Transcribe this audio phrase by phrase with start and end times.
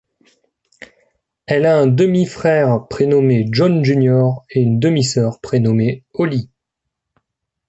[1.45, 6.49] Elle a un demi-frère prénommé John Junior et une demi-sœur prénommée Holly.